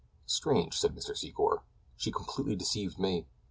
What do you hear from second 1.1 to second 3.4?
Secor; "she completely deceived me.